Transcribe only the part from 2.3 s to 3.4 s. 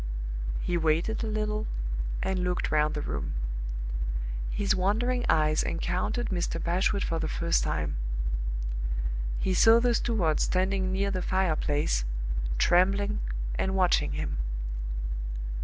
looked round the room.